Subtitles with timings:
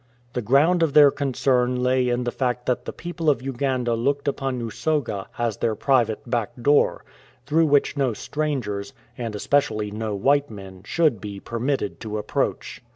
[0.33, 4.27] The ground of their concern lay in the fact that the people of Uganda looked
[4.27, 7.05] upon Usoga as their private" back door,"
[7.45, 12.81] through which no strangers, and especially no white men, should be permitted to approach.